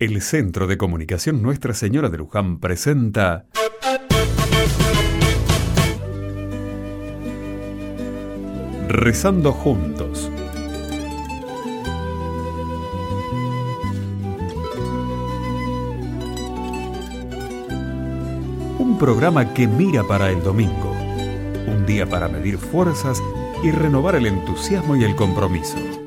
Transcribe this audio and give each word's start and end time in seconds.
El 0.00 0.22
Centro 0.22 0.68
de 0.68 0.78
Comunicación 0.78 1.42
Nuestra 1.42 1.74
Señora 1.74 2.08
de 2.08 2.18
Luján 2.18 2.60
presenta 2.60 3.46
Rezando 8.86 9.50
juntos. 9.50 10.30
Un 18.78 18.98
programa 19.00 19.52
que 19.52 19.66
mira 19.66 20.04
para 20.04 20.30
el 20.30 20.40
domingo. 20.44 20.92
Un 21.66 21.86
día 21.86 22.08
para 22.08 22.28
medir 22.28 22.58
fuerzas 22.58 23.20
y 23.64 23.72
renovar 23.72 24.14
el 24.14 24.26
entusiasmo 24.26 24.94
y 24.94 25.02
el 25.02 25.16
compromiso. 25.16 25.97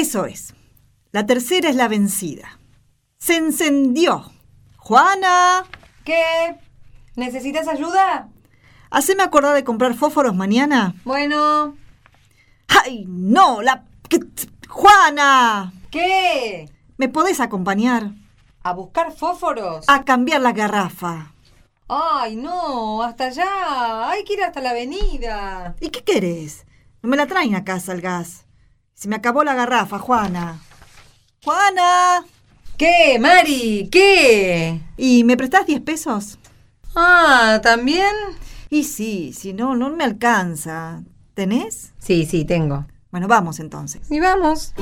Eso 0.00 0.24
es. 0.24 0.54
La 1.12 1.26
tercera 1.26 1.68
es 1.68 1.76
la 1.76 1.86
vencida. 1.86 2.58
Se 3.18 3.36
encendió. 3.36 4.32
Juana, 4.78 5.64
¿Qué? 6.04 6.56
¿Necesitas 7.16 7.68
ayuda? 7.68 8.28
haceme 8.90 9.22
acordar 9.22 9.54
de 9.54 9.62
comprar 9.62 9.92
fósforos 9.94 10.34
mañana. 10.34 10.94
Bueno, 11.04 11.76
¡Ay, 12.68 13.04
no! 13.06 13.60
La... 13.60 13.84
que- 14.08 14.20
Juana, 14.70 15.70
¿qué? 15.90 16.70
¿me 16.96 17.08
podés 17.10 17.40
acompañar? 17.40 18.12
¿A 18.62 18.72
buscar 18.72 19.12
fósforos? 19.12 19.84
A 19.86 20.04
cambiar 20.04 20.40
la 20.40 20.52
garrafa. 20.52 21.32
Ay, 21.88 22.36
no, 22.36 23.02
hasta 23.02 23.26
allá. 23.26 24.08
Hay 24.08 24.24
que 24.24 24.32
ir 24.34 24.42
hasta 24.44 24.60
la 24.62 24.70
avenida. 24.70 25.74
¿Y 25.80 25.90
qué 25.90 26.02
querés? 26.02 26.64
No 27.02 27.10
me 27.10 27.16
la 27.18 27.26
traen 27.26 27.54
a 27.54 27.64
casa 27.64 27.92
el 27.92 28.00
gas. 28.00 28.46
Se 29.00 29.08
me 29.08 29.16
acabó 29.16 29.44
la 29.44 29.54
garrafa, 29.54 29.98
Juana. 29.98 30.60
Juana. 31.42 32.22
¿Qué, 32.76 33.16
Mari? 33.18 33.88
¿Qué? 33.90 34.78
¿Y 34.98 35.24
me 35.24 35.38
prestás 35.38 35.66
10 35.66 35.80
pesos? 35.80 36.38
Ah, 36.94 37.60
¿también? 37.62 38.12
Y 38.68 38.84
sí, 38.84 39.32
si 39.32 39.54
no, 39.54 39.74
no 39.74 39.88
me 39.88 40.04
alcanza. 40.04 41.02
¿Tenés? 41.32 41.94
Sí, 41.96 42.26
sí, 42.26 42.44
tengo. 42.44 42.84
Bueno, 43.10 43.26
vamos 43.26 43.58
entonces. 43.58 44.02
Y 44.10 44.20
vamos. 44.20 44.74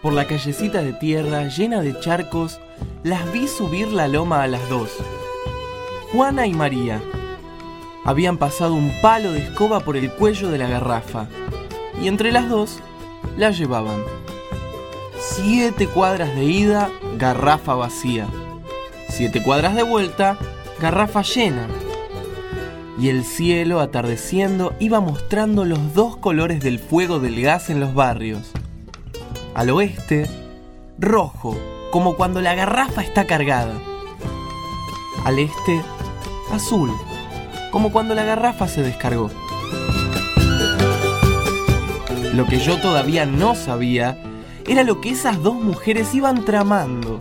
Por 0.00 0.12
la 0.12 0.24
callecita 0.28 0.84
de 0.84 0.92
tierra 0.92 1.48
llena 1.48 1.80
de 1.80 1.98
charcos, 1.98 2.60
las 3.04 3.30
vi 3.34 3.48
subir 3.48 3.92
la 3.92 4.08
loma 4.08 4.42
a 4.42 4.46
las 4.46 4.66
dos. 4.70 4.90
Juana 6.10 6.46
y 6.46 6.54
María. 6.54 7.02
Habían 8.02 8.38
pasado 8.38 8.72
un 8.72 8.90
palo 9.02 9.32
de 9.32 9.40
escoba 9.40 9.80
por 9.80 9.98
el 9.98 10.10
cuello 10.10 10.50
de 10.50 10.56
la 10.56 10.68
garrafa, 10.68 11.26
y 12.00 12.08
entre 12.08 12.32
las 12.32 12.48
dos 12.48 12.78
la 13.36 13.50
llevaban. 13.50 14.02
Siete 15.20 15.86
cuadras 15.86 16.34
de 16.34 16.44
ida, 16.44 16.90
garrafa 17.18 17.74
vacía. 17.74 18.26
Siete 19.10 19.42
cuadras 19.42 19.76
de 19.76 19.82
vuelta, 19.82 20.38
garrafa 20.80 21.20
llena. 21.20 21.68
Y 22.98 23.10
el 23.10 23.24
cielo 23.24 23.80
atardeciendo 23.80 24.74
iba 24.80 25.00
mostrando 25.00 25.66
los 25.66 25.92
dos 25.92 26.16
colores 26.16 26.60
del 26.60 26.78
fuego 26.78 27.20
del 27.20 27.42
gas 27.42 27.68
en 27.68 27.80
los 27.80 27.92
barrios. 27.92 28.50
Al 29.54 29.68
oeste, 29.68 30.26
rojo, 30.98 31.54
como 31.94 32.16
cuando 32.16 32.40
la 32.40 32.56
garrafa 32.56 33.02
está 33.02 33.24
cargada. 33.24 33.72
Al 35.24 35.38
este, 35.38 35.80
azul, 36.50 36.90
como 37.70 37.92
cuando 37.92 38.16
la 38.16 38.24
garrafa 38.24 38.66
se 38.66 38.82
descargó. 38.82 39.30
Lo 42.34 42.46
que 42.46 42.58
yo 42.58 42.80
todavía 42.80 43.26
no 43.26 43.54
sabía 43.54 44.18
era 44.66 44.82
lo 44.82 45.00
que 45.00 45.10
esas 45.10 45.40
dos 45.40 45.54
mujeres 45.54 46.12
iban 46.16 46.44
tramando, 46.44 47.20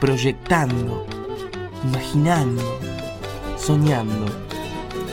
proyectando, 0.00 1.06
imaginando, 1.84 2.80
soñando. 3.56 4.26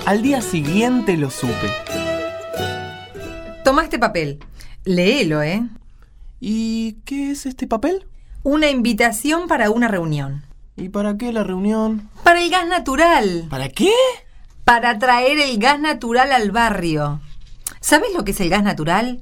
Al 0.07 0.23
día 0.23 0.41
siguiente 0.41 1.17
lo 1.17 1.29
supe. 1.29 1.69
Toma 3.63 3.83
este 3.83 3.99
papel. 3.99 4.39
Léelo, 4.85 5.43
¿eh? 5.43 5.61
¿Y 6.39 6.93
qué 7.05 7.29
es 7.29 7.45
este 7.45 7.67
papel? 7.67 8.07
Una 8.49 8.69
invitación 8.69 9.49
para 9.49 9.71
una 9.71 9.89
reunión. 9.89 10.41
¿Y 10.77 10.87
para 10.87 11.17
qué 11.17 11.33
la 11.33 11.43
reunión? 11.43 12.09
Para 12.23 12.41
el 12.41 12.49
gas 12.49 12.65
natural. 12.65 13.45
¿Para 13.49 13.67
qué? 13.67 13.91
Para 14.63 14.97
traer 14.99 15.37
el 15.37 15.57
gas 15.57 15.81
natural 15.81 16.31
al 16.31 16.51
barrio. 16.51 17.19
¿Sabes 17.81 18.13
lo 18.15 18.23
que 18.23 18.31
es 18.31 18.39
el 18.39 18.49
gas 18.49 18.63
natural? 18.63 19.19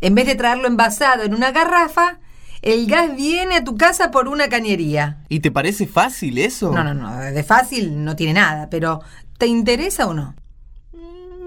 En 0.00 0.16
vez 0.16 0.26
de 0.26 0.34
traerlo 0.34 0.66
envasado 0.66 1.22
en 1.22 1.34
una 1.34 1.52
garrafa, 1.52 2.18
el 2.62 2.88
gas 2.88 3.14
viene 3.14 3.58
a 3.58 3.62
tu 3.62 3.76
casa 3.76 4.10
por 4.10 4.26
una 4.26 4.48
cañería. 4.48 5.18
¿Y 5.28 5.38
te 5.38 5.52
parece 5.52 5.86
fácil 5.86 6.36
eso? 6.38 6.72
No, 6.72 6.82
no, 6.82 6.94
no, 6.94 7.16
de 7.16 7.44
fácil 7.44 8.02
no 8.04 8.16
tiene 8.16 8.32
nada, 8.32 8.70
pero 8.70 9.02
¿te 9.38 9.46
interesa 9.46 10.08
o 10.08 10.14
no? 10.14 10.34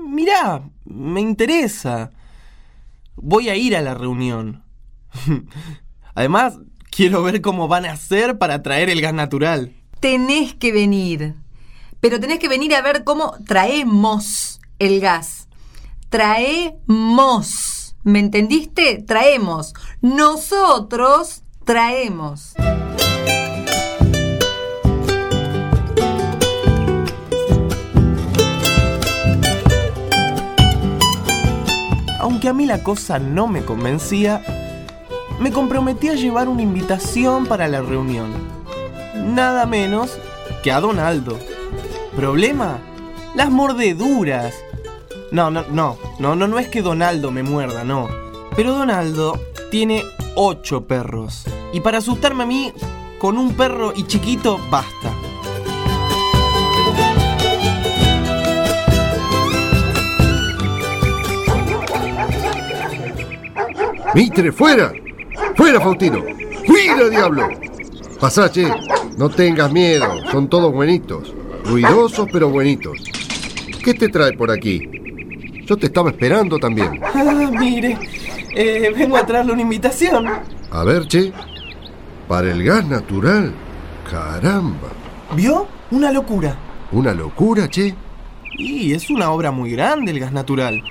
Mirá, 0.07 0.61
me 0.85 1.19
interesa. 1.19 2.09
Voy 3.17 3.49
a 3.49 3.57
ir 3.57 3.75
a 3.75 3.81
la 3.81 3.95
reunión. 3.95 4.63
Además, 6.16 6.57
quiero 6.97 7.22
ver 7.22 7.41
cómo 7.41 7.68
van 7.68 7.85
a 7.85 7.91
hacer 7.91 8.40
para 8.40 8.63
traer 8.63 8.90
el 8.90 9.02
gas 9.02 9.13
natural. 9.13 9.72
Tenés 10.00 10.56
que 10.56 10.72
venir. 10.72 11.35
Pero 12.00 12.19
tenés 12.19 12.40
que 12.40 12.50
venir 12.50 12.74
a 12.74 12.81
ver 12.81 13.03
cómo 13.03 13.35
traemos 13.46 14.59
el 14.80 15.00
gas. 15.00 15.47
Traemos. 16.09 17.96
¿Me 18.02 18.18
entendiste? 18.18 19.03
Traemos. 19.06 19.75
Nosotros 20.02 21.44
traemos. 21.66 22.56
Aunque 32.19 32.50
a 32.50 32.53
mí 32.53 32.66
la 32.66 32.81
cosa 32.81 33.19
no 33.19 33.47
me 33.47 33.64
convencía, 33.64 34.41
me 35.39 35.51
comprometí 35.51 36.09
a 36.09 36.15
llevar 36.15 36.49
una 36.49 36.61
invitación 36.61 37.45
para 37.45 37.67
la 37.67 37.81
reunión. 37.81 38.31
Nada 39.15 39.65
menos 39.65 40.17
que 40.63 40.71
a 40.71 40.79
Donaldo. 40.79 41.37
¿Problema? 42.15 42.79
Las 43.35 43.49
mordeduras. 43.49 44.55
No, 45.31 45.51
no, 45.51 45.63
no, 45.69 45.97
no, 46.19 46.35
no, 46.35 46.47
no 46.47 46.59
es 46.59 46.67
que 46.69 46.81
Donaldo 46.81 47.31
me 47.31 47.43
muerda, 47.43 47.83
no. 47.83 48.07
Pero 48.55 48.73
Donaldo 48.73 49.39
tiene 49.69 50.03
ocho 50.35 50.85
perros. 50.85 51.43
Y 51.73 51.81
para 51.81 51.99
asustarme 51.99 52.43
a 52.43 52.47
mí, 52.47 52.73
con 53.19 53.37
un 53.37 53.53
perro 53.53 53.93
y 53.95 54.03
chiquito, 54.07 54.59
basta. 54.71 55.11
¡Mitre, 64.16 64.51
fuera! 64.51 64.91
¡Fuera, 65.67 65.81
Faustino! 65.81 66.23
¡Fuera, 66.66 67.09
diablo! 67.09 67.49
Pasá, 68.22 68.49
che. 68.49 68.66
No 69.17 69.28
tengas 69.28 69.69
miedo. 69.69 70.05
Son 70.31 70.47
todos 70.47 70.72
buenitos. 70.72 71.34
Ruidosos, 71.66 72.25
pero 72.31 72.49
buenitos. 72.49 73.03
¿Qué 73.84 73.93
te 73.93 74.08
trae 74.08 74.31
por 74.31 74.49
aquí? 74.49 74.90
Yo 75.66 75.75
te 75.75 75.87
estaba 75.87 76.09
esperando 76.11 76.58
también. 76.58 77.02
Ah, 77.14 77.52
mire, 77.52 77.97
eh, 78.55 78.93
vengo 78.97 79.17
a 79.17 79.25
traerle 79.25 79.52
una 79.52 79.64
invitación. 79.64 80.25
A 80.72 80.84
ver, 80.85 81.05
che. 81.05 81.34
Para 82.29 82.49
el 82.49 82.64
gas 82.64 82.85
natural. 82.85 83.53
Caramba. 84.09 84.87
¿Vio? 85.35 85.67
Una 85.91 86.14
locura. 86.14 86.55
Una 86.93 87.14
locura, 87.14 87.67
che. 87.67 87.93
Y 88.58 88.93
es 88.93 89.09
una 89.09 89.31
obra 89.31 89.52
muy 89.52 89.72
grande 89.72 90.11
el 90.11 90.22
gas 90.22 90.31
natural. 90.31 90.81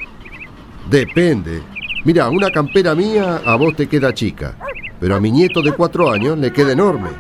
Depende. 0.91 1.63
Mira, 2.05 2.29
una 2.29 2.51
campera 2.51 2.95
mía 2.95 3.41
a 3.45 3.57
vos 3.57 3.75
te 3.75 3.89
queda 3.89 4.13
chica. 4.13 4.55
Pero 5.01 5.17
a 5.17 5.21
mi 5.21 5.31
nieto 5.31 5.63
de 5.63 5.73
cuatro 5.73 6.11
años 6.11 6.39
le 6.39 6.53
queda 6.53 6.73
enorme. 6.73 7.11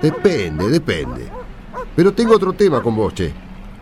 Depende, 0.00 0.68
depende. 0.68 1.28
Pero 1.94 2.12
tengo 2.12 2.34
otro 2.34 2.52
tema 2.52 2.82
con 2.82 2.96
vos, 2.96 3.14
che. 3.14 3.32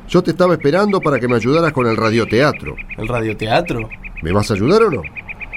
Yo 0.09 0.23
te 0.23 0.33
estaba 0.33 0.55
esperando 0.55 1.01
para 1.01 1.19
que 1.19 1.29
me 1.29 1.37
ayudaras 1.37 1.73
con 1.73 1.87
el 1.87 1.97
radioteatro. 1.97 2.77
¿El 2.97 3.09
radioteatro? 3.09 3.89
¿Me 4.23 4.33
vas 4.33 4.51
a 4.51 4.55
ayudar 4.55 4.83
o 4.83 4.91
no? 4.91 5.03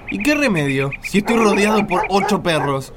¿Y 0.09 0.23
qué 0.23 0.35
remedio? 0.35 0.89
Si 1.01 1.19
estoy 1.19 1.35
rodeado 1.35 1.85
por 1.85 2.03
ocho 2.09 2.41
perros. 2.41 2.93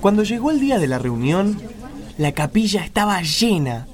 Cuando 0.00 0.22
llegó 0.22 0.52
el 0.52 0.60
día 0.60 0.78
de 0.78 0.86
la 0.86 0.98
reunión, 0.98 1.58
la 2.16 2.30
capilla 2.30 2.84
estaba 2.84 3.20
llena, 3.22 3.88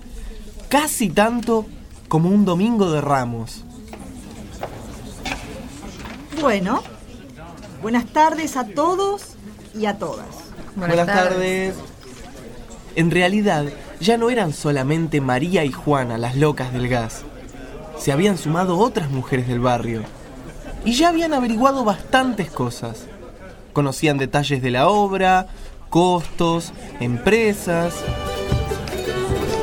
casi 0.73 1.11
tanto 1.11 1.67
como 2.09 2.31
un 2.31 2.47
domingo 2.47 2.91
de 2.91 3.03
ramos. 3.03 3.63
Bueno, 6.41 6.83
buenas 7.83 8.07
tardes 8.07 8.57
a 8.57 8.65
todos 8.65 9.35
y 9.79 9.85
a 9.85 9.99
todas. 9.99 10.29
Buenas, 10.75 11.07
tardes. 11.07 11.75
En 12.97 13.11
realidad, 13.11 13.67
ya 14.01 14.17
no 14.17 14.31
eran 14.31 14.55
solamente 14.55 15.21
María 15.21 15.63
y 15.67 15.73
Juana 15.73 16.17
las 16.17 16.37
locas 16.37 16.73
del 16.73 16.89
gas. 16.89 17.21
Se 17.99 18.11
habían 18.11 18.39
sumado 18.39 18.79
otras 18.79 19.11
mujeres 19.11 19.49
del 19.49 19.61
barrio. 19.61 20.01
Y 20.87 20.95
ya 20.95 21.11
habían 21.11 21.35
averiguado 21.35 21.85
bastantes 21.85 22.51
cosas. 22.51 23.05
Conocían 23.75 24.17
detalles 24.17 24.63
de 24.63 24.71
la 24.71 24.89
obra, 24.89 25.49
costos, 25.91 26.73
empresas. 26.99 27.93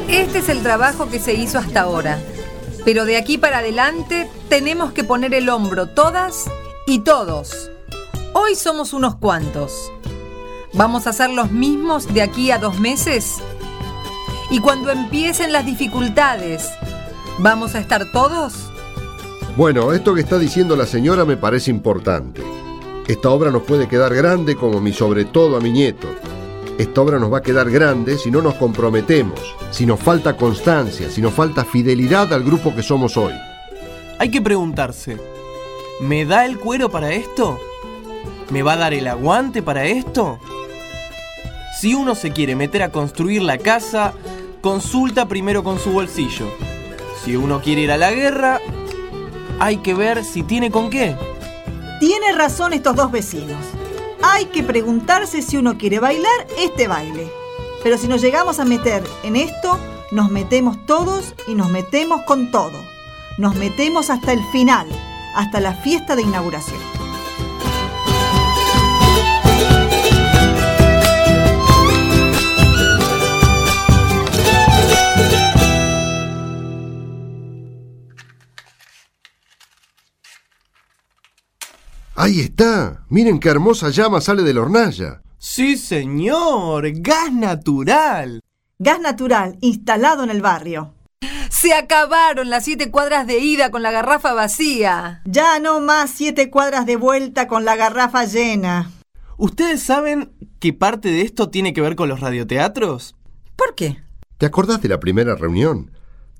Este 0.09 0.39
es 0.39 0.49
el 0.49 0.63
trabajo 0.63 1.07
que 1.07 1.19
se 1.19 1.35
hizo 1.35 1.59
hasta 1.59 1.81
ahora. 1.81 2.19
Pero 2.83 3.05
de 3.05 3.15
aquí 3.15 3.37
para 3.37 3.59
adelante 3.59 4.27
tenemos 4.49 4.91
que 4.91 5.03
poner 5.03 5.35
el 5.35 5.49
hombro 5.49 5.87
todas 5.87 6.49
y 6.87 6.99
todos. 6.99 7.69
Hoy 8.33 8.55
somos 8.55 8.93
unos 8.93 9.17
cuantos. 9.17 9.91
¿Vamos 10.73 11.05
a 11.05 11.13
ser 11.13 11.29
los 11.29 11.51
mismos 11.51 12.11
de 12.11 12.23
aquí 12.23 12.49
a 12.49 12.57
dos 12.57 12.79
meses? 12.79 13.35
Y 14.49 14.59
cuando 14.59 14.89
empiecen 14.89 15.51
las 15.51 15.63
dificultades, 15.63 16.67
¿vamos 17.37 17.75
a 17.75 17.79
estar 17.79 18.11
todos? 18.11 18.53
Bueno, 19.55 19.93
esto 19.93 20.15
que 20.15 20.21
está 20.21 20.39
diciendo 20.39 20.75
la 20.75 20.87
señora 20.87 21.23
me 21.23 21.37
parece 21.37 21.69
importante. 21.69 22.41
Esta 23.07 23.29
obra 23.29 23.51
nos 23.51 23.61
puede 23.61 23.87
quedar 23.87 24.15
grande 24.15 24.55
como 24.55 24.81
mi 24.81 24.91
sobre 24.91 25.25
todo 25.25 25.55
a 25.55 25.59
mi 25.59 25.71
nieto. 25.71 26.07
Esta 26.79 27.01
obra 27.01 27.19
nos 27.19 27.31
va 27.31 27.39
a 27.39 27.41
quedar 27.41 27.69
grande 27.69 28.17
si 28.17 28.31
no 28.31 28.41
nos 28.41 28.53
comprometemos, 28.53 29.53
si 29.69 29.85
nos 29.85 29.99
falta 29.99 30.37
constancia, 30.37 31.09
si 31.09 31.21
nos 31.21 31.33
falta 31.33 31.65
fidelidad 31.65 32.31
al 32.31 32.41
grupo 32.41 32.73
que 32.73 32.81
somos 32.81 33.17
hoy. 33.17 33.33
Hay 34.17 34.31
que 34.31 34.41
preguntarse, 34.41 35.17
¿me 35.99 36.23
da 36.23 36.45
el 36.45 36.57
cuero 36.57 36.89
para 36.89 37.11
esto? 37.11 37.59
¿Me 38.49 38.63
va 38.63 38.73
a 38.73 38.77
dar 38.77 38.93
el 38.93 39.07
aguante 39.07 39.61
para 39.61 39.87
esto? 39.87 40.39
Si 41.81 41.93
uno 41.93 42.15
se 42.15 42.31
quiere 42.31 42.55
meter 42.55 42.83
a 42.83 42.93
construir 42.93 43.41
la 43.41 43.57
casa, 43.57 44.13
consulta 44.61 45.27
primero 45.27 45.65
con 45.65 45.79
su 45.79 45.91
bolsillo. 45.91 46.47
Si 47.25 47.35
uno 47.35 47.59
quiere 47.61 47.81
ir 47.81 47.91
a 47.91 47.97
la 47.97 48.11
guerra, 48.11 48.61
hay 49.59 49.77
que 49.79 49.93
ver 49.93 50.23
si 50.23 50.43
tiene 50.43 50.71
con 50.71 50.89
qué. 50.89 51.17
Tiene 51.99 52.31
razón 52.31 52.71
estos 52.71 52.95
dos 52.95 53.11
vecinos. 53.11 53.57
Hay 54.21 54.45
que 54.45 54.63
preguntarse 54.63 55.41
si 55.41 55.57
uno 55.57 55.77
quiere 55.77 55.99
bailar 55.99 56.47
este 56.57 56.87
baile. 56.87 57.31
Pero 57.83 57.97
si 57.97 58.07
nos 58.07 58.21
llegamos 58.21 58.59
a 58.59 58.65
meter 58.65 59.03
en 59.23 59.35
esto, 59.35 59.79
nos 60.11 60.29
metemos 60.29 60.77
todos 60.85 61.33
y 61.47 61.55
nos 61.55 61.69
metemos 61.69 62.21
con 62.23 62.51
todo. 62.51 62.77
Nos 63.37 63.55
metemos 63.55 64.09
hasta 64.09 64.33
el 64.33 64.43
final, 64.51 64.87
hasta 65.35 65.61
la 65.61 65.73
fiesta 65.73 66.15
de 66.15 66.23
inauguración. 66.23 66.98
Ahí 82.29 82.41
está. 82.41 83.07
Miren 83.09 83.39
qué 83.39 83.49
hermosa 83.49 83.89
llama 83.89 84.21
sale 84.21 84.43
de 84.43 84.53
la 84.53 84.61
hornalla. 84.61 85.23
Sí, 85.39 85.77
señor. 85.77 86.87
Gas 87.01 87.33
natural. 87.33 88.41
Gas 88.77 89.01
natural 89.01 89.57
instalado 89.61 90.25
en 90.25 90.29
el 90.29 90.39
barrio. 90.39 90.93
Se 91.49 91.73
acabaron 91.73 92.51
las 92.51 92.65
siete 92.65 92.91
cuadras 92.91 93.25
de 93.25 93.39
ida 93.39 93.71
con 93.71 93.81
la 93.81 93.89
garrafa 93.89 94.35
vacía. 94.35 95.23
Ya 95.25 95.59
no 95.59 95.79
más 95.79 96.11
siete 96.11 96.51
cuadras 96.51 96.85
de 96.85 96.97
vuelta 96.97 97.47
con 97.47 97.65
la 97.65 97.75
garrafa 97.75 98.25
llena. 98.25 98.91
¿Ustedes 99.37 99.81
saben 99.81 100.29
qué 100.59 100.71
parte 100.71 101.09
de 101.09 101.23
esto 101.23 101.49
tiene 101.49 101.73
que 101.73 101.81
ver 101.81 101.95
con 101.95 102.09
los 102.09 102.19
radioteatros? 102.19 103.15
¿Por 103.55 103.73
qué? 103.73 104.03
¿Te 104.37 104.45
acordás 104.45 104.83
de 104.83 104.89
la 104.89 104.99
primera 104.99 105.33
reunión? 105.33 105.89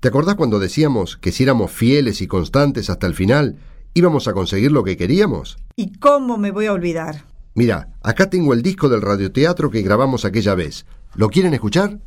¿Te 0.02 0.10
acordás 0.10 0.36
cuando 0.36 0.60
decíamos 0.60 1.18
que 1.18 1.32
si 1.32 1.42
éramos 1.42 1.72
fieles 1.72 2.22
y 2.22 2.28
constantes 2.28 2.92
hasta 2.92 3.08
el 3.08 3.16
final, 3.16 3.58
íbamos 3.94 4.28
a 4.28 4.34
conseguir 4.34 4.72
lo 4.72 4.84
que 4.84 4.98
queríamos? 4.98 5.58
¿Y 5.76 5.98
cómo 6.00 6.38
me 6.38 6.52
voy 6.52 6.68
a 6.68 6.74
olvidar? 6.74 7.26
Mira, 7.56 7.90
acá 8.04 8.30
tengo 8.30 8.54
el 8.54 8.62
disco 8.62 8.90
del 8.90 9.02
radioteatro 9.02 9.70
que 9.70 9.82
grabamos 9.82 10.26
aquella 10.26 10.56
vez. 10.56 10.86
¿Lo 11.16 11.30
quieren 11.30 11.54
escuchar? 11.54 12.00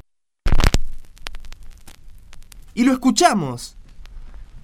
Y 2.75 2.84
lo 2.84 2.93
escuchamos. 2.93 3.76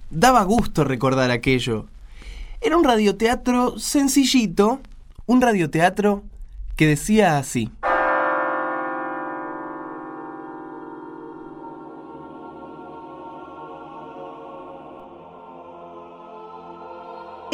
Daba 0.09 0.43
gusto 0.43 0.83
recordar 0.83 1.29
aquello. 1.29 1.85
Era 2.61 2.77
un 2.77 2.83
radioteatro 2.83 3.77
sencillito, 3.77 4.81
un 5.25 5.41
radioteatro 5.41 6.23
que 6.75 6.87
decía 6.87 7.37
así. 7.37 7.71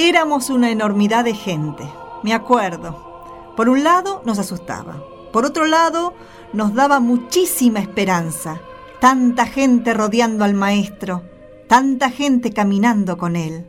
Éramos 0.07 0.51
una 0.51 0.69
enormidad 0.69 1.25
de 1.25 1.33
gente, 1.33 1.83
me 2.21 2.35
acuerdo. 2.35 3.51
Por 3.57 3.69
un 3.69 3.83
lado 3.83 4.21
nos 4.23 4.37
asustaba, 4.37 5.03
por 5.33 5.45
otro 5.45 5.65
lado 5.65 6.13
nos 6.53 6.75
daba 6.75 6.99
muchísima 6.99 7.79
esperanza. 7.79 8.61
Tanta 9.01 9.47
gente 9.47 9.95
rodeando 9.95 10.43
al 10.43 10.53
maestro, 10.53 11.23
tanta 11.67 12.11
gente 12.11 12.51
caminando 12.51 13.17
con 13.17 13.35
él. 13.35 13.65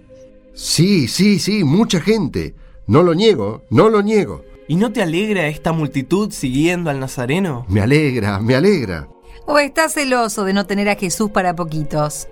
Sí, 0.52 1.08
sí, 1.08 1.38
sí, 1.38 1.64
mucha 1.64 2.02
gente. 2.02 2.54
No 2.86 3.02
lo 3.02 3.14
niego, 3.14 3.62
no 3.70 3.88
lo 3.88 4.02
niego. 4.02 4.44
¿Y 4.68 4.76
no 4.76 4.92
te 4.92 5.00
alegra 5.00 5.48
esta 5.48 5.72
multitud 5.72 6.30
siguiendo 6.32 6.90
al 6.90 7.00
Nazareno? 7.00 7.64
Me 7.70 7.80
alegra, 7.80 8.40
me 8.40 8.54
alegra. 8.54 9.08
¿O 9.46 9.58
estás 9.58 9.94
celoso 9.94 10.44
de 10.44 10.52
no 10.52 10.66
tener 10.66 10.90
a 10.90 10.96
Jesús 10.96 11.30
para 11.30 11.56
poquitos? 11.56 12.28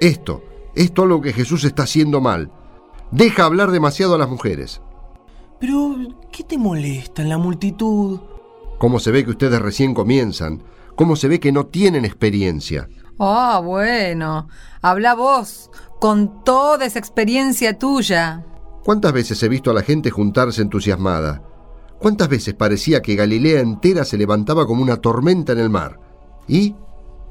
Esto, 0.00 0.42
esto 0.74 1.02
es 1.02 1.08
lo 1.10 1.20
que 1.20 1.34
Jesús 1.34 1.64
está 1.64 1.82
haciendo 1.82 2.22
mal. 2.22 2.50
Deja 3.10 3.44
hablar 3.44 3.70
demasiado 3.70 4.14
a 4.14 4.18
las 4.18 4.28
mujeres. 4.28 4.80
Pero, 5.60 5.96
¿qué 6.30 6.44
te 6.44 6.58
molesta 6.58 7.22
en 7.22 7.28
la 7.28 7.38
multitud? 7.38 8.20
¿Cómo 8.78 8.98
se 8.98 9.10
ve 9.10 9.24
que 9.24 9.30
ustedes 9.30 9.60
recién 9.60 9.94
comienzan? 9.94 10.62
¿Cómo 10.96 11.16
se 11.16 11.28
ve 11.28 11.40
que 11.40 11.52
no 11.52 11.66
tienen 11.66 12.04
experiencia? 12.04 12.88
Ah, 13.18 13.60
bueno. 13.64 14.48
Habla 14.82 15.14
vos, 15.14 15.70
con 15.98 16.44
toda 16.44 16.84
esa 16.84 16.98
experiencia 16.98 17.78
tuya. 17.78 18.44
¿Cuántas 18.84 19.12
veces 19.12 19.42
he 19.42 19.48
visto 19.48 19.70
a 19.70 19.74
la 19.74 19.82
gente 19.82 20.10
juntarse 20.10 20.62
entusiasmada? 20.62 21.42
¿Cuántas 21.98 22.28
veces 22.28 22.54
parecía 22.54 23.00
que 23.00 23.16
Galilea 23.16 23.60
entera 23.60 24.04
se 24.04 24.18
levantaba 24.18 24.66
como 24.66 24.82
una 24.82 24.98
tormenta 24.98 25.52
en 25.52 25.58
el 25.58 25.70
mar? 25.70 25.98
¿Y 26.46 26.74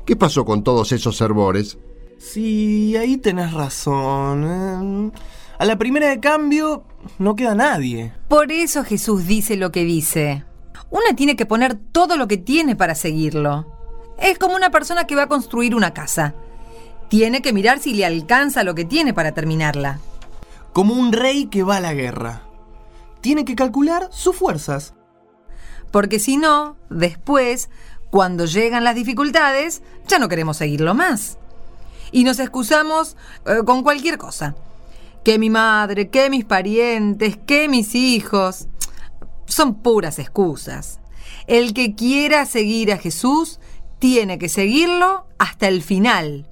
qué 0.05 0.15
pasó 0.15 0.43
con 0.43 0.63
todos 0.63 0.91
esos 0.91 1.15
servores? 1.15 1.77
Sí, 2.17 2.95
ahí 2.97 3.17
tenés 3.17 3.53
razón. 3.53 4.43
Eh, 4.43 5.11
A 5.57 5.65
la 5.65 5.77
primera 5.77 6.09
de 6.09 6.19
cambio 6.19 6.83
no 7.17 7.35
queda 7.35 7.55
nadie. 7.55 8.13
Por 8.27 8.51
eso 8.51 8.83
Jesús 8.83 9.25
dice 9.25 9.55
lo 9.55 9.71
que 9.71 9.85
dice. 9.85 10.43
Una 10.89 11.15
tiene 11.15 11.35
que 11.35 11.45
poner 11.45 11.75
todo 11.75 12.17
lo 12.17 12.27
que 12.27 12.37
tiene 12.37 12.75
para 12.75 12.95
seguirlo. 12.95 13.65
Es 14.19 14.37
como 14.37 14.55
una 14.55 14.69
persona 14.69 15.07
que 15.07 15.15
va 15.15 15.23
a 15.23 15.27
construir 15.27 15.75
una 15.75 15.93
casa. 15.93 16.35
Tiene 17.09 17.41
que 17.41 17.53
mirar 17.53 17.79
si 17.79 17.93
le 17.93 18.05
alcanza 18.05 18.63
lo 18.63 18.75
que 18.75 18.85
tiene 18.85 19.13
para 19.13 19.33
terminarla. 19.33 19.99
Como 20.73 20.93
un 20.93 21.13
rey 21.13 21.45
que 21.45 21.63
va 21.63 21.77
a 21.77 21.81
la 21.81 21.93
guerra. 21.93 22.41
Tiene 23.21 23.45
que 23.45 23.55
calcular 23.55 24.09
sus 24.11 24.35
fuerzas. 24.35 24.93
Porque 25.91 26.19
si 26.19 26.35
no, 26.35 26.75
después, 26.89 27.69
cuando 28.09 28.45
llegan 28.45 28.83
las 28.83 28.95
dificultades, 28.95 29.81
ya 30.07 30.19
no 30.19 30.27
queremos 30.27 30.57
seguirlo 30.57 30.93
más. 30.93 31.37
Y 32.11 32.25
nos 32.25 32.39
excusamos 32.39 33.15
eh, 33.45 33.59
con 33.65 33.83
cualquier 33.83 34.17
cosa. 34.17 34.55
Que 35.25 35.39
mi 35.39 35.49
madre, 35.49 36.09
que 36.09 36.29
mis 36.29 36.45
parientes, 36.45 37.37
que 37.45 37.67
mis 37.67 37.95
hijos. 37.95 38.67
Son 39.45 39.81
puras 39.81 40.19
excusas. 40.19 40.99
El 41.47 41.73
que 41.73 41.95
quiera 41.95 42.45
seguir 42.45 42.93
a 42.93 42.97
Jesús 42.97 43.59
tiene 43.99 44.37
que 44.37 44.49
seguirlo 44.49 45.25
hasta 45.37 45.67
el 45.67 45.81
final. 45.81 46.47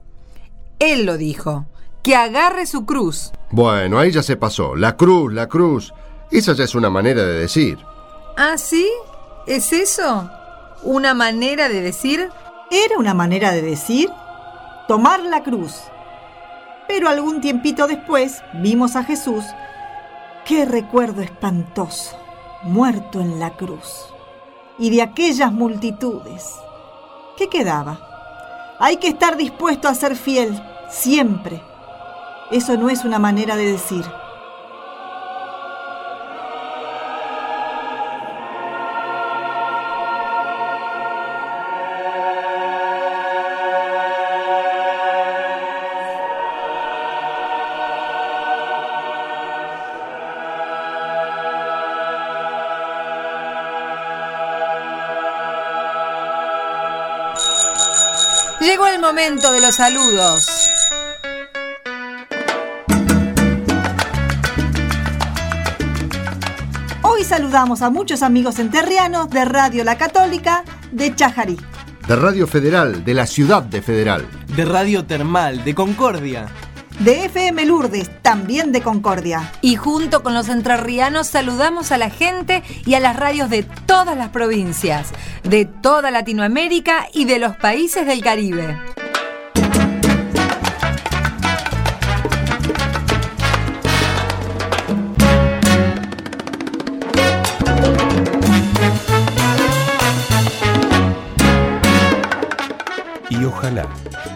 Él 0.80 1.06
lo 1.06 1.18
dijo, 1.18 1.68
que 2.02 2.16
agarre 2.16 2.66
su 2.66 2.86
cruz. 2.86 3.32
Bueno, 3.52 4.00
ahí 4.00 4.12
ya 4.12 4.24
se 4.24 4.38
pasó. 4.38 4.76
La 4.76 4.98
cruz, 4.98 5.32
la 5.32 5.48
cruz. 5.48 5.94
Esa 6.32 6.54
ya 6.54 6.64
es 6.64 6.74
una 6.74 6.90
manera 6.90 7.24
de 7.24 7.40
decir. 7.40 7.78
¿Ah, 8.38 8.58
sí? 8.58 8.90
¿Es 9.46 9.72
eso? 9.72 10.30
¿Una 10.82 11.14
manera 11.14 11.70
de 11.70 11.82
decir? 11.82 12.28
Era 12.72 12.98
una 12.98 13.14
manera 13.14 13.52
de 13.52 13.62
decir 13.62 14.10
tomar 14.88 15.22
la 15.22 15.44
cruz. 15.44 15.76
Pero 16.96 17.10
algún 17.10 17.42
tiempito 17.42 17.88
después 17.88 18.44
vimos 18.54 18.96
a 18.96 19.04
Jesús. 19.04 19.44
Qué 20.46 20.64
recuerdo 20.64 21.24
espantoso, 21.24 22.16
muerto 22.62 23.20
en 23.20 23.40
la 23.40 23.56
cruz. 23.56 24.14
Y 24.78 24.92
de 24.92 25.02
aquellas 25.02 25.52
multitudes. 25.52 26.54
¿Qué 27.36 27.50
quedaba? 27.50 28.76
Hay 28.78 28.98
que 28.98 29.08
estar 29.08 29.38
dispuesto 29.38 29.88
a 29.88 29.96
ser 29.96 30.16
fiel, 30.16 30.62
siempre. 30.88 31.64
Eso 32.52 32.78
no 32.78 32.92
es 32.92 33.04
una 33.04 33.18
manera 33.18 33.56
de 33.56 33.72
decir. 33.72 34.06
Llegó 58.84 58.96
el 58.96 59.02
momento 59.02 59.52
de 59.54 59.62
los 59.62 59.76
saludos. 59.76 60.70
Hoy 67.02 67.24
saludamos 67.24 67.82
a 67.82 67.90
muchos 67.90 68.24
amigos 68.24 68.60
enterrianos 68.60 69.30
de 69.30 69.46
Radio 69.46 69.86
La 69.86 69.98
Católica 69.98 70.66
de 70.92 71.16
Chajarí. 71.16 71.58
De 72.08 72.16
Radio 72.18 72.46
Federal, 72.46 73.06
de 73.06 73.14
la 73.14 73.26
ciudad 73.26 73.64
de 73.64 73.82
Federal. 73.82 74.28
De 74.54 74.66
Radio 74.66 75.06
Termal, 75.06 75.64
de 75.64 75.74
Concordia. 75.76 76.48
De 77.04 77.26
FM 77.26 77.66
Lourdes, 77.66 78.10
también 78.22 78.72
de 78.72 78.82
Concordia. 78.82 79.52
Y 79.60 79.76
junto 79.76 80.24
con 80.24 80.34
los 80.34 80.48
entrerrianos 80.48 81.28
saludamos 81.28 81.92
a 81.92 81.98
la 81.98 82.10
gente 82.10 82.64
y 82.86 82.94
a 82.94 83.02
las 83.02 83.18
radios 83.18 83.50
de 83.50 83.64
todas 83.64 84.16
las 84.16 84.30
provincias, 84.30 85.10
de 85.44 85.66
toda 85.66 86.12
Latinoamérica 86.12 87.08
y 87.14 87.26
de 87.26 87.40
los 87.40 87.58
países 87.58 88.08
del 88.08 88.22
Caribe. 88.22 88.78
Y 103.30 103.44
ojalá 103.44 103.90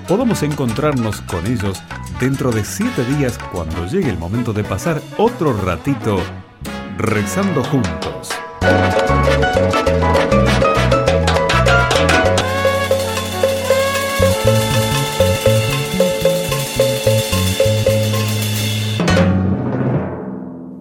podamos 0.05 0.43
encontrarnos 0.43 1.21
con 1.21 1.47
ellos 1.47 1.81
dentro 2.19 2.51
de 2.51 2.63
siete 2.63 3.03
días 3.05 3.38
cuando 3.51 3.86
llegue 3.86 4.09
el 4.09 4.17
momento 4.17 4.53
de 4.53 4.63
pasar 4.63 5.01
otro 5.17 5.53
ratito 5.53 6.17
rezando 6.97 7.63
juntos. 7.63 8.29